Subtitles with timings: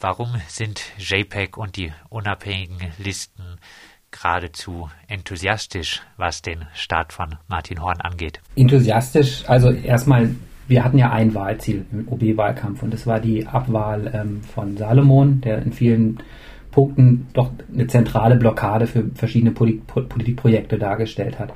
[0.00, 3.42] Warum sind JPEG und die unabhängigen Listen
[4.12, 8.40] geradezu enthusiastisch, was den Start von Martin Horn angeht?
[8.54, 10.30] Enthusiastisch, also erstmal,
[10.68, 15.40] wir hatten ja ein Wahlziel im OB-Wahlkampf und das war die Abwahl ähm, von Salomon,
[15.40, 16.22] der in vielen
[16.70, 21.50] Punkten doch eine zentrale Blockade für verschiedene Politikprojekte dargestellt hat.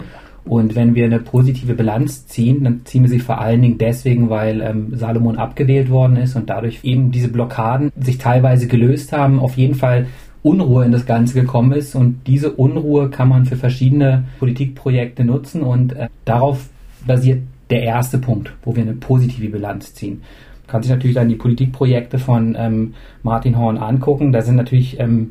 [0.45, 4.29] Und wenn wir eine positive Bilanz ziehen, dann ziehen wir sie vor allen Dingen deswegen,
[4.29, 9.39] weil ähm, Salomon abgewählt worden ist und dadurch eben diese Blockaden sich teilweise gelöst haben.
[9.39, 10.07] Auf jeden Fall
[10.43, 15.63] Unruhe in das Ganze gekommen ist und diese Unruhe kann man für verschiedene Politikprojekte nutzen
[15.63, 16.69] und äh, darauf
[17.07, 20.23] basiert der erste Punkt, wo wir eine positive Bilanz ziehen.
[20.63, 24.33] Man kann sich natürlich dann die Politikprojekte von ähm, Martin Horn angucken.
[24.33, 25.31] Da sind natürlich ähm,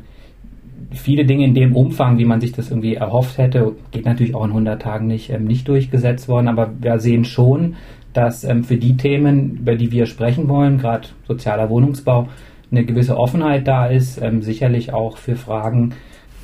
[0.94, 4.44] viele Dinge in dem Umfang, wie man sich das irgendwie erhofft hätte, geht natürlich auch
[4.44, 6.48] in 100 Tagen nicht, ähm, nicht durchgesetzt worden.
[6.48, 7.76] Aber wir sehen schon,
[8.12, 12.28] dass ähm, für die Themen, über die wir sprechen wollen, gerade sozialer Wohnungsbau,
[12.70, 14.20] eine gewisse Offenheit da ist.
[14.20, 15.94] Ähm, sicherlich auch für Fragen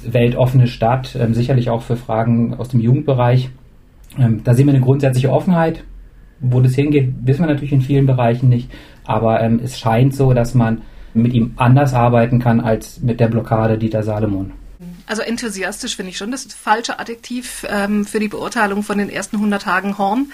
[0.05, 3.51] weltoffene Stadt, ähm, sicherlich auch für Fragen aus dem Jugendbereich.
[4.19, 5.85] Ähm, da sehen wir eine grundsätzliche Offenheit.
[6.41, 8.71] Wo das hingeht, wissen wir natürlich in vielen Bereichen nicht.
[9.05, 10.83] Aber es scheint so, dass man
[11.23, 14.53] mit ihm anders arbeiten kann als mit der Blockade Dieter Salomon.
[15.07, 19.37] Also enthusiastisch finde ich schon das falsche Adjektiv ähm, für die Beurteilung von den ersten
[19.37, 20.33] 100 Tagen Horn.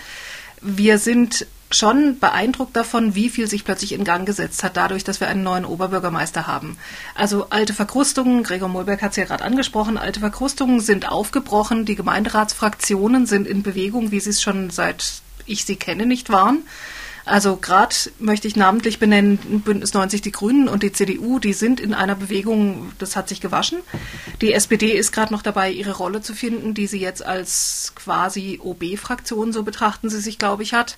[0.61, 5.21] Wir sind schon beeindruckt davon, wie viel sich plötzlich in Gang gesetzt hat, dadurch, dass
[5.21, 6.77] wir einen neuen Oberbürgermeister haben.
[7.15, 11.97] Also alte Verkrustungen, Gregor Molberg hat es ja gerade angesprochen, alte Verkrustungen sind aufgebrochen, die
[11.97, 16.63] Gemeinderatsfraktionen sind in Bewegung, wie sie es schon seit ich sie kenne nicht waren.
[17.27, 21.81] Also gerade möchte ich namentlich benennen, Bündnis 90 die Grünen und die CDU, die sind
[21.81, 23.79] in einer Bewegung, das hat sich gewaschen.
[24.43, 28.61] Die SPD ist gerade noch dabei, ihre Rolle zu finden, die sie jetzt als quasi
[28.63, 30.97] OB-Fraktion, so betrachten sie sich, glaube ich, hat.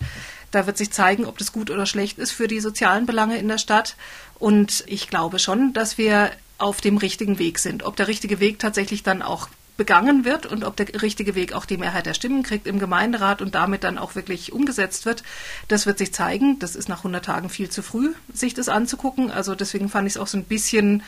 [0.50, 3.46] Da wird sich zeigen, ob das gut oder schlecht ist für die sozialen Belange in
[3.46, 3.94] der Stadt.
[4.38, 7.84] Und ich glaube schon, dass wir auf dem richtigen Weg sind.
[7.84, 11.66] Ob der richtige Weg tatsächlich dann auch begangen wird und ob der richtige Weg auch
[11.66, 15.22] die Mehrheit der Stimmen kriegt im Gemeinderat und damit dann auch wirklich umgesetzt wird,
[15.68, 16.58] das wird sich zeigen.
[16.58, 19.30] Das ist nach 100 Tagen viel zu früh, sich das anzugucken.
[19.30, 21.02] Also deswegen fand ich es auch so ein bisschen,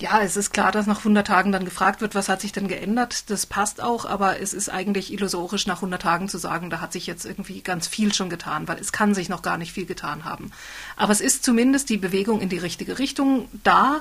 [0.00, 2.66] ja, es ist klar, dass nach 100 Tagen dann gefragt wird, was hat sich denn
[2.66, 3.30] geändert.
[3.30, 6.92] Das passt auch, aber es ist eigentlich illusorisch, nach 100 Tagen zu sagen, da hat
[6.92, 9.86] sich jetzt irgendwie ganz viel schon getan, weil es kann sich noch gar nicht viel
[9.86, 10.50] getan haben.
[10.96, 14.00] Aber es ist zumindest die Bewegung in die richtige Richtung da.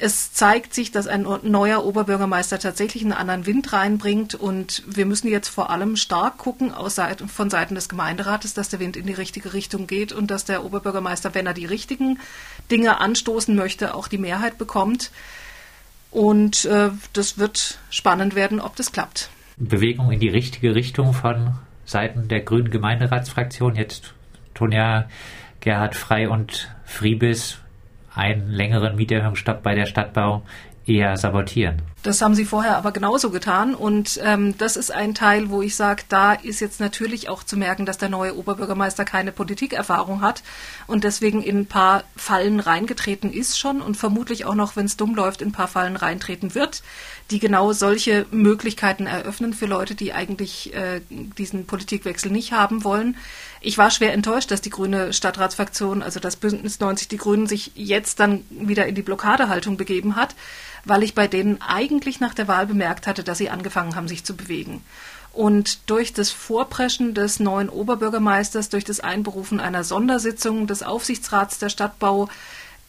[0.00, 5.26] Es zeigt sich, dass ein neuer Oberbürgermeister tatsächlich einen anderen Wind reinbringt und wir müssen
[5.26, 9.06] jetzt vor allem stark gucken aus Seiten, von Seiten des Gemeinderates, dass der Wind in
[9.06, 12.20] die richtige Richtung geht und dass der Oberbürgermeister, wenn er die richtigen
[12.70, 15.10] Dinge anstoßen möchte, auch die Mehrheit bekommt.
[16.12, 19.30] Und äh, das wird spannend werden, ob das klappt.
[19.56, 21.54] Bewegung in die richtige Richtung von
[21.84, 23.74] Seiten der Grünen Gemeinderatsfraktion.
[23.74, 24.14] Jetzt
[24.54, 25.08] tun ja
[25.58, 27.58] Gerhard Frei und Friebis
[28.18, 30.42] einen längeren Mieterhöhungsstopp bei der Stadtbau
[30.88, 31.82] eher sabotieren.
[32.02, 33.74] Das haben sie vorher aber genauso getan.
[33.74, 37.56] Und ähm, das ist ein Teil, wo ich sage, da ist jetzt natürlich auch zu
[37.56, 40.42] merken, dass der neue Oberbürgermeister keine Politikerfahrung hat
[40.86, 44.96] und deswegen in ein paar Fallen reingetreten ist schon und vermutlich auch noch, wenn es
[44.96, 46.82] dumm läuft, in ein paar Fallen reintreten wird,
[47.30, 53.16] die genau solche Möglichkeiten eröffnen für Leute, die eigentlich äh, diesen Politikwechsel nicht haben wollen.
[53.60, 57.72] Ich war schwer enttäuscht, dass die grüne Stadtratsfraktion, also das Bündnis 90 Die Grünen, sich
[57.74, 60.34] jetzt dann wieder in die Blockadehaltung begeben hat,
[60.84, 64.24] weil ich bei denen eigentlich nach der Wahl bemerkt hatte, dass sie angefangen haben, sich
[64.24, 64.82] zu bewegen.
[65.32, 71.68] Und durch das Vorpreschen des neuen Oberbürgermeisters, durch das Einberufen einer Sondersitzung des Aufsichtsrats der
[71.68, 72.28] Stadtbau,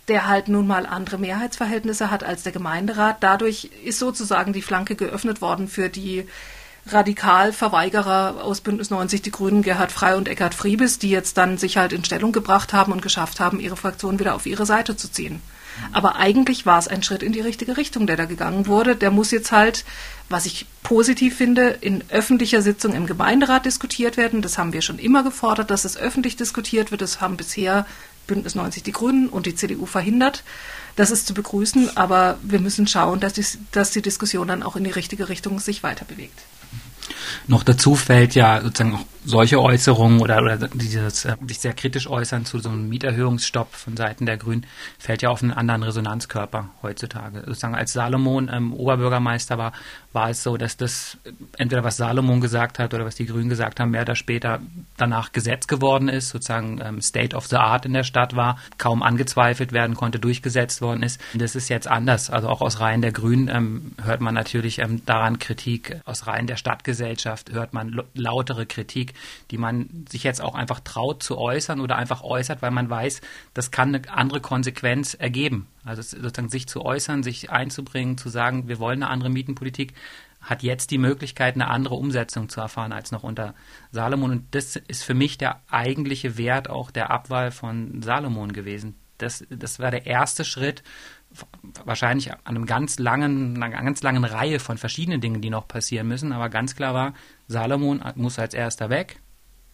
[0.08, 4.96] der halt nun mal andere Mehrheitsverhältnisse hat als der Gemeinderat, dadurch ist sozusagen die Flanke
[4.96, 6.26] geöffnet worden für die
[6.94, 11.78] Radikalverweigerer aus Bündnis 90 Die Grünen, Gerhard Frey und Eckhard Friebes, die jetzt dann sich
[11.78, 15.12] halt in Stellung gebracht haben und geschafft haben, ihre Fraktion wieder auf ihre Seite zu
[15.12, 15.42] ziehen.
[15.94, 18.96] Aber eigentlich war es ein Schritt in die richtige Richtung, der da gegangen wurde.
[18.96, 19.86] Der muss jetzt halt,
[20.28, 24.42] was ich positiv finde, in öffentlicher Sitzung im Gemeinderat diskutiert werden.
[24.42, 27.02] Das haben wir schon immer gefordert, dass es öffentlich diskutiert wird.
[27.02, 27.86] Das haben bisher
[28.28, 30.44] Bündnis 90 die Grünen und die CDU verhindert.
[30.96, 34.76] Das ist zu begrüßen, aber wir müssen schauen, dass die, dass die Diskussion dann auch
[34.76, 36.40] in die richtige Richtung sich weiter bewegt.
[37.48, 42.08] Noch dazu fällt ja sozusagen auch solche Äußerungen oder, oder dieses äh, sich sehr kritisch
[42.08, 44.66] äußern zu so einem Mieterhöhungsstopp von Seiten der Grünen
[44.98, 47.44] fällt ja auf einen anderen Resonanzkörper heutzutage.
[47.46, 49.74] Sozusagen als Salomon ähm, Oberbürgermeister war,
[50.14, 51.18] war es so, dass das
[51.58, 54.60] entweder was Salomon gesagt hat oder was die Grünen gesagt haben, mehr oder später
[54.98, 59.04] danach Gesetz geworden ist, sozusagen ähm, State of the Art in der Stadt war, kaum
[59.04, 61.22] angezweifelt werden konnte, durchgesetzt worden ist.
[61.34, 62.30] Das ist jetzt anders.
[62.30, 66.48] Also auch aus Reihen der Grünen ähm, hört man natürlich ähm, daran Kritik aus Reihen
[66.48, 69.14] der Stadtgesellschaft Zivilgesellschaft hört man lautere Kritik,
[69.52, 73.22] die man sich jetzt auch einfach traut zu äußern oder einfach äußert, weil man weiß,
[73.54, 75.68] das kann eine andere Konsequenz ergeben.
[75.84, 79.94] Also sozusagen sich zu äußern, sich einzubringen, zu sagen, wir wollen eine andere Mietenpolitik,
[80.42, 83.56] hat jetzt die Möglichkeit, eine andere Umsetzung zu erfahren als noch unter
[83.92, 84.32] Salomon.
[84.32, 88.96] Und das ist für mich der eigentliche Wert auch der Abwahl von Salomon gewesen.
[89.18, 90.82] Das, das war der erste Schritt,
[91.86, 96.08] wahrscheinlich an einem ganz langen, einer ganz langen Reihe von verschiedenen Dingen, die noch passieren
[96.08, 96.32] müssen.
[96.32, 97.14] Aber ganz klar war,
[97.48, 99.22] Salomon muss als erster weg.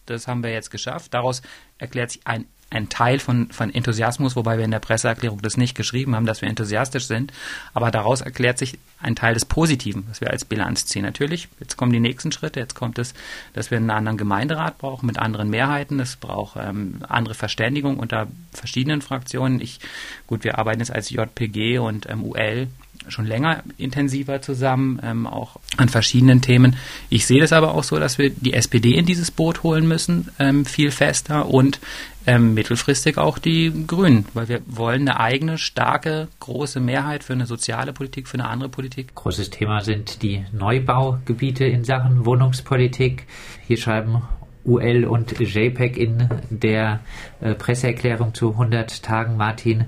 [0.06, 1.14] Das haben wir jetzt geschafft.
[1.14, 1.42] Daraus
[1.78, 5.76] erklärt sich ein ein Teil von, von Enthusiasmus, wobei wir in der Presseerklärung das nicht
[5.76, 7.32] geschrieben haben, dass wir enthusiastisch sind.
[7.74, 11.02] Aber daraus erklärt sich ein Teil des Positiven, was wir als Bilanz ziehen.
[11.02, 12.58] Natürlich, jetzt kommen die nächsten Schritte.
[12.58, 13.14] Jetzt kommt es,
[13.52, 16.00] dass wir einen anderen Gemeinderat brauchen mit anderen Mehrheiten.
[16.00, 19.60] Es braucht ähm, andere Verständigung unter verschiedenen Fraktionen.
[19.60, 19.78] Ich,
[20.26, 22.66] gut, wir arbeiten jetzt als JPG und ähm, UL
[23.08, 26.76] schon länger intensiver zusammen, ähm, auch an verschiedenen Themen.
[27.08, 30.28] Ich sehe das aber auch so, dass wir die SPD in dieses Boot holen müssen,
[30.38, 31.80] ähm, viel fester und
[32.26, 37.46] ähm, mittelfristig auch die Grünen, weil wir wollen eine eigene, starke, große Mehrheit für eine
[37.46, 39.14] soziale Politik, für eine andere Politik.
[39.14, 43.26] Großes Thema sind die Neubaugebiete in Sachen Wohnungspolitik.
[43.66, 44.22] Hier schreiben
[44.64, 47.00] UL und JPEG in der
[47.40, 49.84] äh, Presseerklärung zu 100 Tagen Martin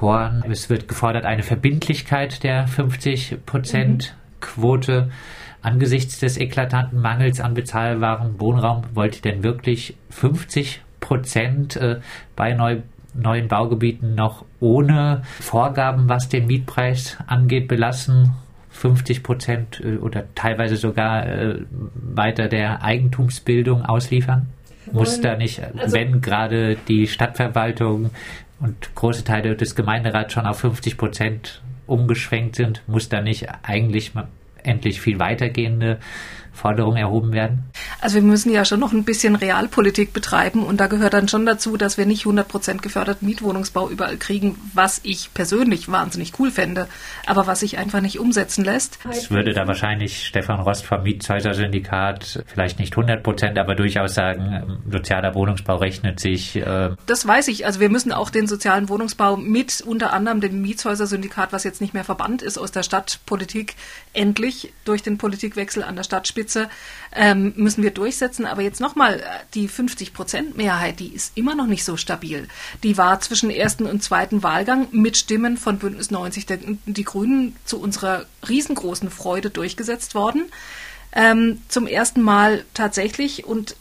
[0.00, 0.44] Horn.
[0.50, 5.10] Es wird gefordert eine Verbindlichkeit der 50 Prozent Quote.
[5.62, 12.00] Angesichts des eklatanten Mangels an bezahlbarem Wohnraum wollt ihr denn wirklich 50 Prozent äh,
[12.36, 12.82] bei neu,
[13.14, 18.32] neuen Baugebieten noch ohne Vorgaben, was den Mietpreis angeht, belassen?
[18.70, 21.60] 50 Prozent äh, oder teilweise sogar äh,
[21.94, 24.48] weiter der Eigentumsbildung ausliefern?
[24.92, 28.10] Muss da nicht, also, wenn gerade die Stadtverwaltung
[28.60, 34.12] und große Teile des Gemeinderats schon auf 50 Prozent umgeschwenkt sind, muss da nicht eigentlich
[34.62, 35.98] endlich viel weitergehende
[36.56, 37.64] Forderungen erhoben werden?
[38.00, 41.46] Also wir müssen ja schon noch ein bisschen Realpolitik betreiben und da gehört dann schon
[41.46, 46.50] dazu, dass wir nicht 100 Prozent geförderten Mietwohnungsbau überall kriegen, was ich persönlich wahnsinnig cool
[46.50, 46.88] fände,
[47.26, 48.98] aber was sich einfach nicht umsetzen lässt.
[49.08, 54.80] Es würde da wahrscheinlich Stefan Rost vom Mietshäuser-Syndikat vielleicht nicht 100 Prozent, aber durchaus sagen,
[54.90, 56.56] sozialer Wohnungsbau rechnet sich.
[56.56, 57.66] Äh das weiß ich.
[57.66, 61.94] Also wir müssen auch den sozialen Wohnungsbau mit unter anderem dem Mietshäuser-Syndikat, was jetzt nicht
[61.94, 63.74] mehr verbannt ist aus der Stadtpolitik,
[64.12, 66.68] endlich durch den Politikwechsel an der Stadtspitze Spitze
[67.12, 68.46] ähm, müssen wir durchsetzen.
[68.46, 69.22] Aber jetzt nochmal,
[69.54, 72.48] die 50-Prozent-Mehrheit, die ist immer noch nicht so stabil.
[72.82, 77.56] Die war zwischen ersten und zweiten Wahlgang mit Stimmen von Bündnis 90 der, die Grünen
[77.64, 80.44] zu unserer riesengroßen Freude durchgesetzt worden.
[81.12, 83.74] Ähm, zum ersten Mal tatsächlich und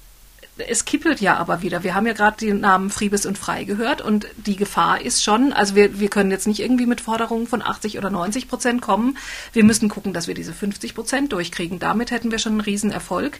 [0.57, 1.83] es kippelt ja aber wieder.
[1.83, 5.51] Wir haben ja gerade den Namen Friebes und Frei gehört und die Gefahr ist schon,
[5.51, 9.17] also wir, wir können jetzt nicht irgendwie mit Forderungen von 80 oder 90 Prozent kommen.
[9.51, 11.79] Wir müssen gucken, dass wir diese 50 Prozent durchkriegen.
[11.79, 13.39] Damit hätten wir schon einen Riesenerfolg.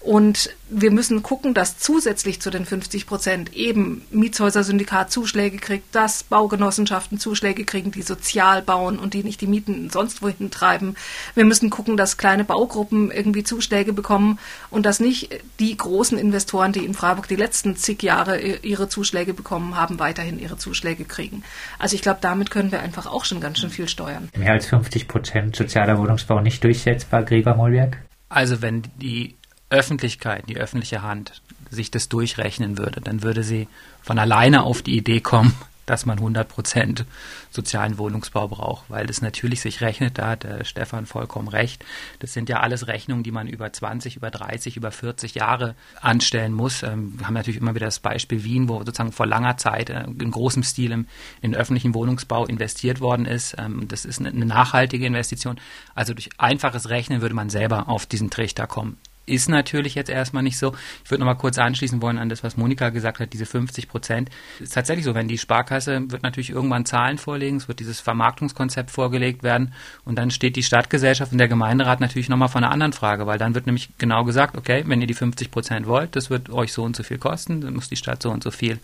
[0.00, 6.22] Und wir müssen gucken, dass zusätzlich zu den 50 Prozent eben Mietshäuser-Syndikat Zuschläge kriegt, dass
[6.22, 10.96] Baugenossenschaften Zuschläge kriegen, die sozial bauen und die nicht die Mieten sonst wohin treiben.
[11.34, 14.38] Wir müssen gucken, dass kleine Baugruppen irgendwie Zuschläge bekommen
[14.70, 19.34] und dass nicht die großen Investoren, die in Freiburg die letzten zig Jahre ihre Zuschläge
[19.34, 21.42] bekommen haben, weiterhin ihre Zuschläge kriegen.
[21.78, 24.30] Also ich glaube, damit können wir einfach auch schon ganz schön viel steuern.
[24.34, 27.98] Mehr als 50 Prozent sozialer Wohnungsbau nicht durchsetzbar, Gregor Mollwerk?
[28.30, 29.34] Also wenn die
[29.70, 31.40] Öffentlichkeit, die öffentliche Hand
[31.70, 33.68] sich das durchrechnen würde, dann würde sie
[34.02, 35.54] von alleine auf die Idee kommen,
[35.86, 37.04] dass man 100 Prozent
[37.50, 41.84] sozialen Wohnungsbau braucht, weil das natürlich sich rechnet, da hat der Stefan vollkommen recht.
[42.20, 46.52] Das sind ja alles Rechnungen, die man über 20, über 30, über 40 Jahre anstellen
[46.52, 46.84] muss.
[46.84, 50.04] Ähm, wir haben natürlich immer wieder das Beispiel Wien, wo sozusagen vor langer Zeit äh,
[50.04, 51.06] in großem Stil
[51.42, 53.56] in öffentlichen Wohnungsbau investiert worden ist.
[53.58, 55.58] Ähm, das ist eine nachhaltige Investition.
[55.94, 58.96] Also durch einfaches Rechnen würde man selber auf diesen Trichter kommen
[59.30, 60.74] ist natürlich jetzt erstmal nicht so.
[61.04, 63.88] Ich würde noch mal kurz anschließen wollen an das, was Monika gesagt hat, diese 50
[63.88, 64.30] Prozent.
[64.58, 68.90] Ist tatsächlich so, wenn die Sparkasse wird natürlich irgendwann Zahlen vorlegen, es wird dieses Vermarktungskonzept
[68.90, 69.72] vorgelegt werden
[70.04, 73.26] und dann steht die Stadtgesellschaft und der Gemeinderat natürlich noch mal vor einer anderen Frage,
[73.26, 76.50] weil dann wird nämlich genau gesagt, okay, wenn ihr die 50 Prozent wollt, das wird
[76.50, 78.78] euch so und so viel kosten, dann muss die Stadt so und so viel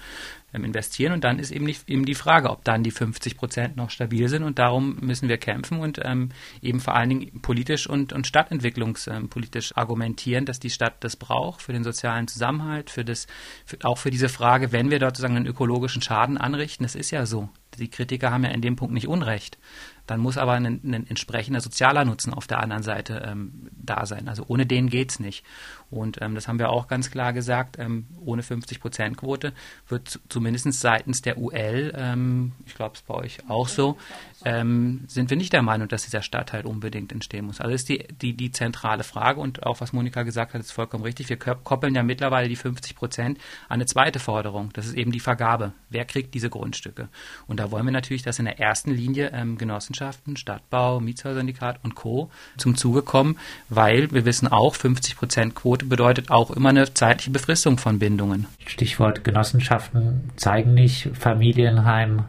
[0.52, 1.12] investieren.
[1.12, 4.28] Und dann ist eben, nicht, eben die Frage, ob dann die 50 Prozent noch stabil
[4.28, 4.42] sind.
[4.42, 6.30] Und darum müssen wir kämpfen und ähm,
[6.62, 11.62] eben vor allen Dingen politisch und, und stadtentwicklungspolitisch ähm, argumentieren, dass die Stadt das braucht
[11.62, 13.26] für den sozialen Zusammenhalt, für das,
[13.64, 16.84] für, auch für diese Frage, wenn wir dort sozusagen einen ökologischen Schaden anrichten.
[16.84, 17.48] Das ist ja so.
[17.78, 19.58] Die Kritiker haben ja in dem Punkt nicht Unrecht
[20.06, 24.28] Dann muss aber ein, ein entsprechender sozialer Nutzen auf der anderen Seite ähm, da sein.
[24.28, 25.44] Also ohne den geht's nicht.
[25.90, 29.52] Und ähm, das haben wir auch ganz klar gesagt, ähm, ohne 50-Prozent-Quote
[29.88, 33.96] wird zumindest seitens der UL, ähm, ich glaube es bei euch auch so,
[34.44, 37.60] ähm, sind wir nicht der Meinung, dass dieser Stadtteil unbedingt entstehen muss.
[37.60, 41.04] Also ist die, die, die zentrale Frage und auch was Monika gesagt hat, ist vollkommen
[41.04, 41.28] richtig.
[41.28, 43.38] Wir koppeln ja mittlerweile die 50 Prozent
[43.68, 44.70] an eine zweite Forderung.
[44.72, 45.72] Das ist eben die Vergabe.
[45.90, 47.08] Wer kriegt diese Grundstücke?
[47.46, 51.94] Und da wollen wir natürlich, dass in der ersten Linie ähm, Genossenschaften, Stadtbau, Mietshäusersyndikat und
[51.94, 52.30] Co.
[52.56, 53.38] zum Zuge kommen,
[53.68, 57.98] weil wir wissen auch, 50 Prozent Quote Quote bedeutet auch immer eine zeitliche Befristung von
[57.98, 58.46] Bindungen.
[58.64, 62.24] Stichwort Genossenschaften zeigen nicht Familienheim,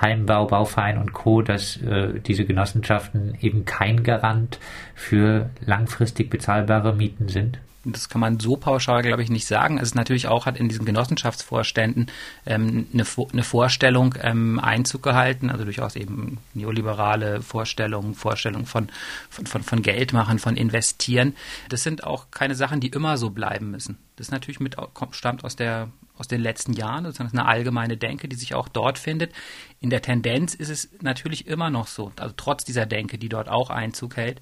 [0.00, 4.60] Heimbau, Bauverein und Co., dass äh, diese Genossenschaften eben kein Garant
[4.94, 7.58] für langfristig bezahlbare Mieten sind?
[7.84, 9.78] Das kann man so pauschal, glaube ich, nicht sagen.
[9.78, 12.06] Es ist natürlich auch hat in diesen Genossenschaftsvorständen
[12.46, 18.88] ähm, eine, eine, Vorstellung ähm, Einzug gehalten, also durchaus eben neoliberale Vorstellungen, Vorstellungen von,
[19.30, 21.34] von, von, von Geld machen, von investieren.
[21.68, 23.98] Das sind auch keine Sachen, die immer so bleiben müssen.
[24.16, 24.76] Das ist natürlich mit,
[25.12, 28.98] stammt aus der aus den letzten Jahren, ist eine allgemeine Denke, die sich auch dort
[28.98, 29.32] findet.
[29.80, 33.48] In der Tendenz ist es natürlich immer noch so, also trotz dieser Denke, die dort
[33.48, 34.40] auch Einzug hält,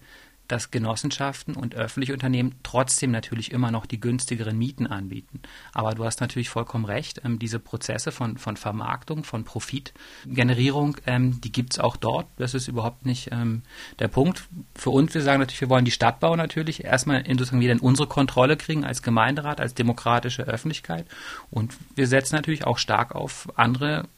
[0.51, 5.41] dass Genossenschaften und öffentliche Unternehmen trotzdem natürlich immer noch die günstigeren Mieten anbieten.
[5.73, 11.41] Aber du hast natürlich vollkommen recht, ähm, diese Prozesse von, von Vermarktung, von Profitgenerierung, ähm,
[11.41, 12.27] die gibt es auch dort.
[12.37, 13.63] Das ist überhaupt nicht ähm,
[13.99, 14.49] der Punkt.
[14.75, 17.81] Für uns, wir sagen natürlich, wir wollen die Stadtbau natürlich erstmal in, sozusagen wieder in
[17.81, 21.07] unsere Kontrolle kriegen als Gemeinderat, als demokratische Öffentlichkeit.
[21.51, 24.09] Und wir setzen natürlich auch stark auf andere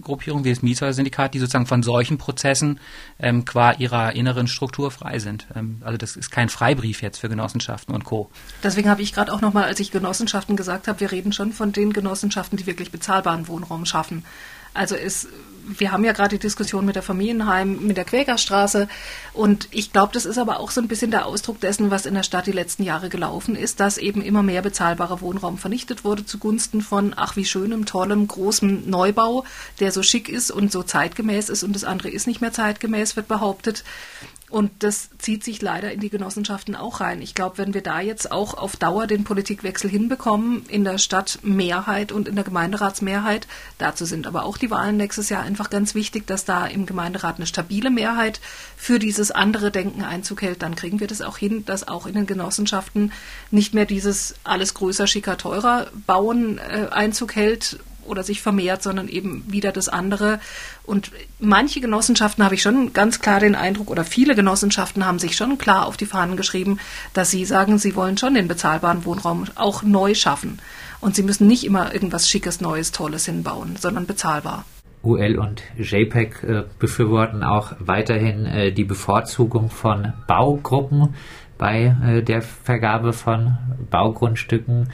[0.00, 2.80] Gruppierungen wie das Mietshäuser-Syndikat, die sozusagen von solchen Prozessen
[3.18, 5.46] ähm, qua ihrer inneren Struktur frei sind.
[5.80, 8.30] Also das ist kein Freibrief jetzt für Genossenschaften und Co.
[8.62, 11.72] Deswegen habe ich gerade auch nochmal, als ich Genossenschaften gesagt habe, wir reden schon von
[11.72, 14.24] den Genossenschaften, die wirklich bezahlbaren Wohnraum schaffen.
[14.76, 15.28] Also es,
[15.66, 18.88] wir haben ja gerade die Diskussion mit der Familienheim, mit der Quäkerstraße
[19.32, 22.14] und ich glaube, das ist aber auch so ein bisschen der Ausdruck dessen, was in
[22.14, 26.24] der Stadt die letzten Jahre gelaufen ist, dass eben immer mehr bezahlbarer Wohnraum vernichtet wurde
[26.24, 29.44] zugunsten von, ach wie schönem, tollem, großem Neubau,
[29.80, 33.16] der so schick ist und so zeitgemäß ist und das andere ist nicht mehr zeitgemäß,
[33.16, 33.82] wird behauptet.
[34.48, 37.20] Und das zieht sich leider in die Genossenschaften auch rein.
[37.20, 42.12] Ich glaube, wenn wir da jetzt auch auf Dauer den Politikwechsel hinbekommen, in der Stadtmehrheit
[42.12, 43.48] und in der Gemeinderatsmehrheit,
[43.78, 47.36] dazu sind aber auch die Wahlen nächstes Jahr einfach ganz wichtig, dass da im Gemeinderat
[47.36, 48.40] eine stabile Mehrheit
[48.76, 52.14] für dieses andere Denken Einzug hält, dann kriegen wir das auch hin, dass auch in
[52.14, 53.12] den Genossenschaften
[53.50, 59.08] nicht mehr dieses alles größer, schicker, teurer Bauen äh, Einzug hält oder sich vermehrt, sondern
[59.08, 60.40] eben wieder das andere.
[60.84, 65.36] Und manche Genossenschaften habe ich schon ganz klar den Eindruck, oder viele Genossenschaften haben sich
[65.36, 66.78] schon klar auf die Fahnen geschrieben,
[67.12, 70.58] dass sie sagen, sie wollen schon den bezahlbaren Wohnraum auch neu schaffen.
[71.00, 74.64] Und sie müssen nicht immer irgendwas Schickes, Neues, Tolles hinbauen, sondern bezahlbar.
[75.02, 81.14] UL und JPEG äh, befürworten auch weiterhin äh, die Bevorzugung von Baugruppen
[81.58, 83.56] bei äh, der Vergabe von
[83.90, 84.90] Baugrundstücken.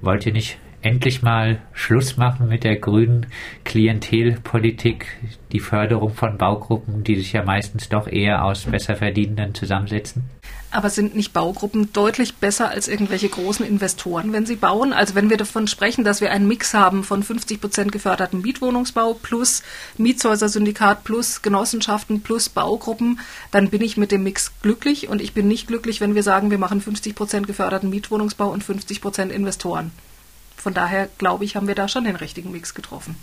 [0.00, 3.26] Wollt ihr nicht endlich mal Schluss machen mit der grünen
[3.64, 5.06] Klientelpolitik,
[5.52, 10.24] die Förderung von Baugruppen, die sich ja meistens doch eher aus Besserverdienenden zusammensetzen?
[10.70, 14.92] Aber sind nicht Baugruppen deutlich besser als irgendwelche großen Investoren, wenn sie bauen?
[14.92, 19.14] Also wenn wir davon sprechen, dass wir einen Mix haben von 50 Prozent geförderten Mietwohnungsbau
[19.14, 19.62] plus
[19.96, 23.20] Mietshäuser-Syndikat plus Genossenschaften plus Baugruppen,
[23.50, 26.50] dann bin ich mit dem Mix glücklich und ich bin nicht glücklich, wenn wir sagen,
[26.50, 29.90] wir machen 50 Prozent geförderten Mietwohnungsbau und 50 Prozent Investoren.
[30.58, 33.16] Von daher glaube ich, haben wir da schon den richtigen Mix getroffen.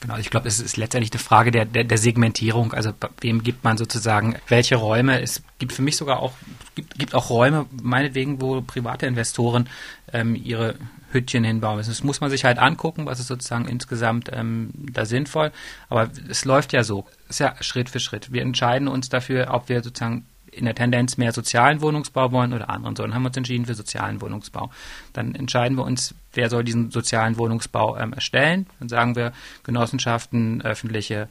[0.00, 2.72] Genau, ich glaube, es ist letztendlich eine Frage der, der, der, Segmentierung.
[2.74, 5.20] Also wem gibt man sozusagen welche Räume?
[5.20, 6.32] Es gibt für mich sogar auch
[6.74, 9.68] gibt, gibt auch Räume, meinetwegen, wo private Investoren
[10.12, 10.74] ähm, ihre
[11.12, 11.90] Hüttchen hinbauen müssen.
[11.90, 15.52] Das muss man sich halt angucken, was ist sozusagen insgesamt ähm, da sinnvoll.
[15.88, 17.06] Aber es läuft ja so.
[17.24, 18.32] Es ist ja Schritt für Schritt.
[18.32, 22.70] Wir entscheiden uns dafür, ob wir sozusagen in der Tendenz mehr sozialen Wohnungsbau wollen oder
[22.70, 23.02] anderen so.
[23.02, 24.70] Dann haben wir uns entschieden für sozialen Wohnungsbau.
[25.12, 28.66] Dann entscheiden wir uns, wer soll diesen sozialen Wohnungsbau ähm, erstellen.
[28.78, 29.32] Dann sagen wir
[29.64, 31.28] Genossenschaften, öffentliche,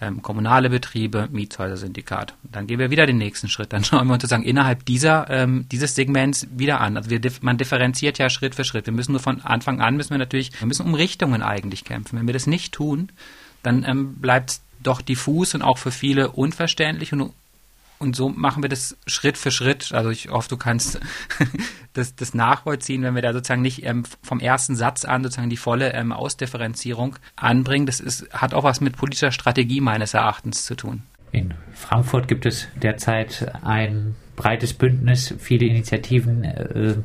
[0.00, 2.34] ähm, kommunale Betriebe, Mietshäuser-Syndikat.
[2.42, 3.72] Dann gehen wir wieder den nächsten Schritt.
[3.72, 6.96] Dann schauen wir uns sozusagen innerhalb dieser, ähm, dieses Segments wieder an.
[6.96, 8.86] Also wir, man differenziert ja Schritt für Schritt.
[8.86, 12.18] Wir müssen nur von Anfang an, müssen wir natürlich, wir müssen um Richtungen eigentlich kämpfen.
[12.18, 13.10] Wenn wir das nicht tun,
[13.62, 17.32] dann ähm, bleibt doch diffus und auch für viele unverständlich und
[18.02, 19.92] und so machen wir das Schritt für Schritt.
[19.92, 21.00] Also ich hoffe, du kannst
[21.92, 25.56] das, das nachvollziehen, wenn wir da sozusagen nicht ähm, vom ersten Satz an sozusagen die
[25.56, 27.86] volle ähm, Ausdifferenzierung anbringen.
[27.86, 31.02] Das ist, hat auch was mit politischer Strategie meines Erachtens zu tun.
[31.30, 36.96] In Frankfurt gibt es derzeit ein breites Bündnis, viele Initiativen, äh,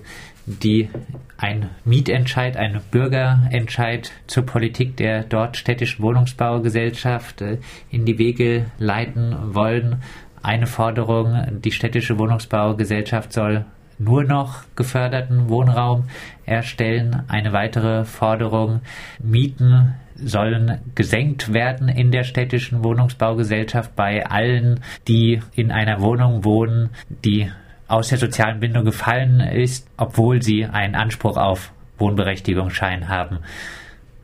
[0.48, 0.90] die
[1.38, 7.58] ein Mietentscheid, ein Bürgerentscheid zur Politik der dort städtischen Wohnungsbaugesellschaft äh,
[7.92, 10.02] in die Wege leiten wollen.
[10.44, 13.66] Eine Forderung, die städtische Wohnungsbaugesellschaft soll
[14.00, 16.06] nur noch geförderten Wohnraum
[16.46, 17.24] erstellen.
[17.28, 18.82] Eine weitere Forderung,
[19.20, 26.90] Mieten sollen gesenkt werden in der städtischen Wohnungsbaugesellschaft bei allen, die in einer Wohnung wohnen,
[27.10, 27.52] die
[27.88, 33.40] aus der sozialen Bindung gefallen ist, obwohl sie einen Anspruch auf Wohnberechtigungsschein haben.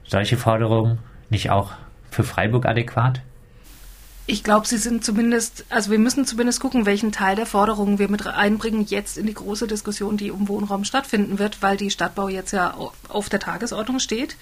[0.04, 1.72] Solche Forderungen nicht auch
[2.10, 3.22] für Freiburg adäquat?
[4.26, 8.10] Ich glaube, sie sind zumindest, also wir müssen zumindest gucken, welchen Teil der Forderungen wir
[8.10, 12.30] mit einbringen jetzt in die große Diskussion, die um Wohnraum stattfinden wird, weil die Stadtbau
[12.30, 12.78] jetzt ja
[13.10, 14.38] auf der Tagesordnung steht,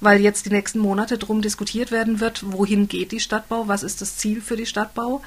[0.00, 4.00] weil jetzt die nächsten Monate drum diskutiert werden wird, wohin geht die Stadtbau, was ist
[4.00, 5.20] das Ziel für die Stadtbau.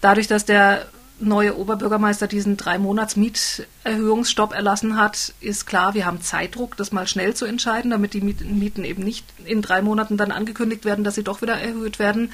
[0.00, 0.86] Dadurch, dass der
[1.20, 7.06] neue Oberbürgermeister diesen drei Monats Mieterhöhungsstopp erlassen hat, ist klar, wir haben Zeitdruck, das mal
[7.06, 11.16] schnell zu entscheiden, damit die Mieten eben nicht in drei Monaten dann angekündigt werden, dass
[11.16, 12.32] sie doch wieder erhöht werden.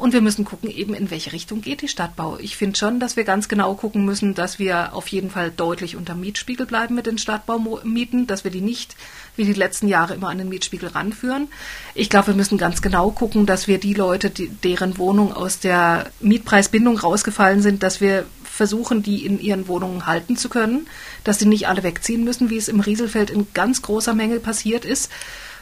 [0.00, 2.38] Und wir müssen gucken, eben in welche Richtung geht die Stadtbau.
[2.40, 5.94] Ich finde schon, dass wir ganz genau gucken müssen, dass wir auf jeden Fall deutlich
[5.94, 8.96] unter Mietspiegel bleiben mit den Stadtbaumieten, dass wir die nicht
[9.36, 11.48] wie die letzten Jahre immer an den Mietspiegel ranführen.
[11.94, 15.58] Ich glaube, wir müssen ganz genau gucken, dass wir die Leute, die, deren Wohnungen aus
[15.58, 20.88] der Mietpreisbindung rausgefallen sind, dass wir versuchen, die in ihren Wohnungen halten zu können,
[21.24, 24.86] dass sie nicht alle wegziehen müssen, wie es im Rieselfeld in ganz großer Menge passiert
[24.86, 25.10] ist.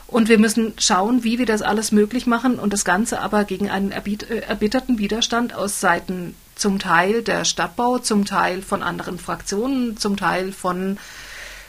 [0.08, 3.68] Und wir müssen schauen, wie wir das alles möglich machen und das Ganze aber gegen
[3.68, 9.98] einen äh, erbitterten Widerstand aus Seiten zum Teil der Stadtbau, zum Teil von anderen Fraktionen,
[9.98, 10.96] zum Teil von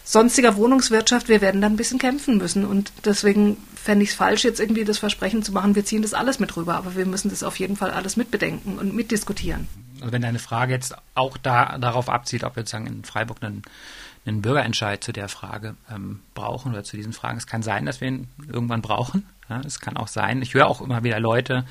[0.05, 1.27] sonstiger Wohnungswirtschaft.
[1.27, 2.63] Wir werden dann ein bisschen kämpfen müssen.
[2.63, 6.13] Und deswegen fände ich es falsch, jetzt irgendwie das Versprechen zu machen, wir ziehen das
[6.13, 6.75] alles mit rüber.
[6.75, 9.67] Aber wir müssen das auf jeden Fall alles mitbedenken und mitdiskutieren.
[9.99, 13.63] Also wenn deine Frage jetzt auch da, darauf abzielt, ob wir sozusagen in Freiburg einen
[14.25, 17.37] einen Bürgerentscheid zu der Frage ähm, brauchen oder zu diesen Fragen.
[17.37, 19.25] Es kann sein, dass wir ihn irgendwann brauchen.
[19.49, 20.41] Ja, es kann auch sein.
[20.41, 21.65] Ich höre auch immer wieder Leute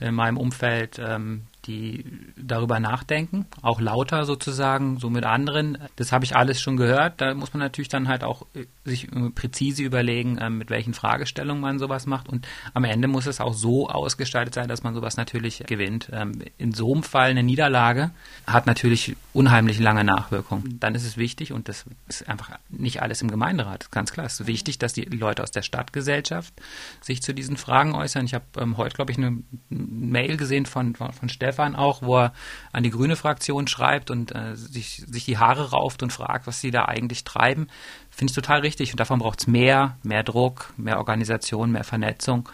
[0.00, 2.04] in meinem Umfeld, ähm, die
[2.36, 5.78] darüber nachdenken, auch lauter sozusagen, so mit anderen.
[5.96, 7.20] Das habe ich alles schon gehört.
[7.20, 11.60] Da muss man natürlich dann halt auch äh, sich präzise überlegen, ähm, mit welchen Fragestellungen
[11.60, 12.28] man sowas macht.
[12.28, 16.10] Und am Ende muss es auch so ausgestaltet sein, dass man sowas natürlich gewinnt.
[16.12, 18.10] Ähm, in so einem Fall eine Niederlage
[18.46, 20.80] hat natürlich unheimlich lange Nachwirkungen.
[20.80, 24.26] Dann ist es wichtig, und das ist einfach nicht alles im Gemeinderat, ganz klar.
[24.26, 26.52] Es ist wichtig, dass die Leute aus der Stadtgesellschaft
[27.00, 28.24] sich zu diesen Fragen äußern.
[28.24, 29.38] Ich habe ähm, heute, glaube ich, eine
[29.68, 32.32] Mail gesehen von, von, von Stefan auch, wo er
[32.72, 36.60] an die grüne Fraktion schreibt und äh, sich, sich die Haare rauft und fragt, was
[36.60, 37.68] sie da eigentlich treiben.
[38.10, 38.92] Finde ich total richtig.
[38.92, 42.48] Und davon braucht es mehr, mehr Druck, mehr Organisation, mehr Vernetzung.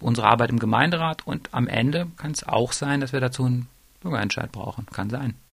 [0.00, 3.68] Unsere Arbeit im Gemeinderat und am Ende kann es auch sein, dass wir dazu einen
[4.00, 4.86] Bürgerentscheid brauchen.
[4.86, 5.34] Kann sein.